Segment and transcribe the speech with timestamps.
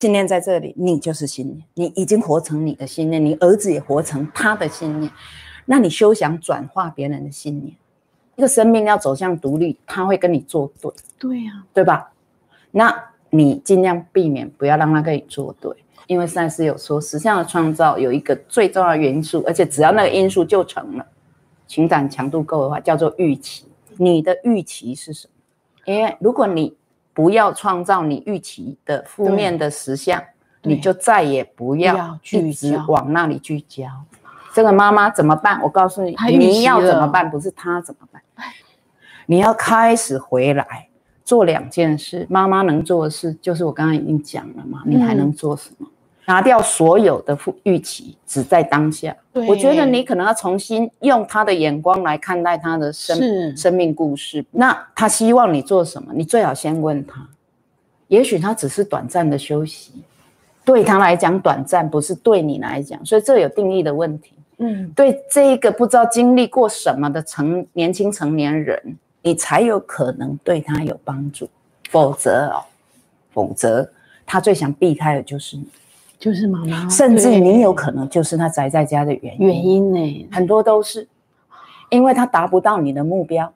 [0.00, 5.10] 信念在这里，你就是信念，你已经活成你的信念，你儿子也活成他的信念。
[5.66, 7.74] 那你休想转化别人的信念。
[8.36, 12.12] 一个生命要走向独立，他会跟你作对，对呀，对吧？
[12.70, 12.94] 那
[13.30, 15.72] 你尽量避免不要让他跟你作对，
[16.06, 21.04] 因为赛斯有说，实相的创造有一个最重要的元素，而且只要那个因素就成了，
[21.66, 23.66] 情感强度够的话，叫做预期。
[23.96, 25.92] 你的预期是什么？
[25.92, 26.76] 因为如果你
[27.18, 30.22] 不要创造你预期的负面的实相，
[30.62, 33.88] 你就再也不要一直往那里聚焦。
[34.54, 35.60] 这个妈妈怎么办？
[35.60, 37.28] 我告诉你，你要怎么办？
[37.28, 38.22] 不是她怎么办？
[39.26, 40.86] 你要开始回来
[41.24, 42.24] 做两件事。
[42.30, 44.84] 妈妈能做的事，就是我刚刚已经讲了嘛。
[44.86, 45.88] 你还能做什么？
[46.28, 49.16] 拿掉所有的预期，只在当下。
[49.32, 54.44] 我觉得你可能要重新用他的眼光来看待他的生生命故事。
[54.50, 56.12] 那他希望你做什么？
[56.14, 57.26] 你最好先问他。
[58.08, 60.02] 也许他只是短暂的休息，
[60.66, 63.02] 对他来讲短暂，不是对你来讲。
[63.06, 64.34] 所以这有定义的问题。
[64.58, 71.48] 嗯，对这一个不知道经历过什么的成年轻成年人，你才有可能对他有帮助，
[71.88, 72.60] 否则哦，
[73.32, 73.90] 否则
[74.26, 75.64] 他最想避开的就是你，
[76.18, 79.46] 就是妈妈，甚至你有可能就是他宅在家的原因。
[79.46, 81.06] 原因呢，很多都是
[81.90, 83.52] 因为他达不到你的目标，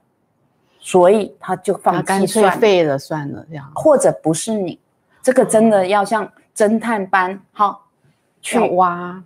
[0.78, 4.78] 所以他就放弃算废了算了这样，或者不是你，
[5.22, 7.80] 这个真的要像侦探般哈
[8.40, 9.22] 去挖，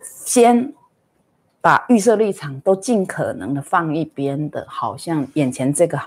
[0.00, 0.72] 先。
[1.62, 6.00] 把预设立场都尽可能的放一边的，好像眼前这个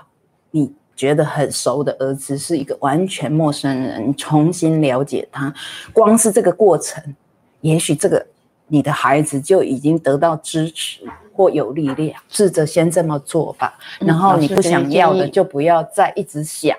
[0.50, 5.52] 你觉得很熟的儿子是一个完全陌生人，重新了解他，
[5.92, 7.14] 光是这个过程，
[7.60, 8.26] 也许这个
[8.68, 11.00] 你的孩子就已经得到支持
[11.34, 12.20] 或有力量。
[12.28, 16.76] 试着先这么做吧，然后你不想要的就不要再一直想，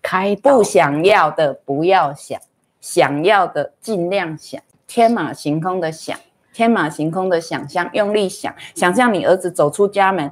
[0.00, 2.40] 开不想要的不要想，
[2.80, 6.18] 想要的尽量想，天马行空的想。
[6.52, 10.30] 天马行空的想象，用力想，想象你儿子走出家门，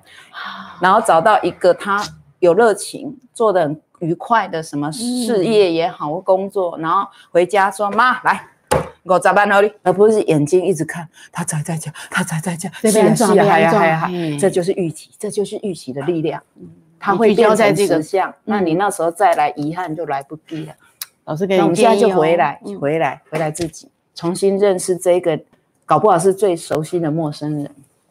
[0.80, 2.00] 然后找到一个他
[2.42, 8.44] 有热情、做的很愉快的什么事业也好，或工作，然后回家说：“妈，来，
[9.04, 9.48] 我咋办？
[9.48, 14.10] 哪里？”而不是眼睛一直看他在在家，他在在家，是啊是啊，还呀还呀，
[14.40, 16.42] 这就是预期，这就是预期的力量，
[16.98, 18.34] 他会变成实相。
[18.44, 20.74] 那你那时候再来遗憾就来不及了。
[21.24, 25.40] 老师给你我们现在就回来，回来，回来自己重新认识这个。
[25.84, 27.70] 搞不好是最熟悉的陌生人。